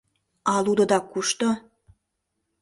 А 0.51 0.53
лудыда 0.63 0.99
кушто? 1.11 1.49